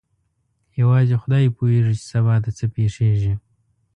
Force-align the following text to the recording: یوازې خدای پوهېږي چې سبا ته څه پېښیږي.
یوازې 0.81 1.15
خدای 1.21 1.45
پوهېږي 1.57 1.93
چې 1.99 2.05
سبا 2.11 2.35
ته 2.43 2.49
څه 2.57 2.65
پېښیږي. 2.75 3.33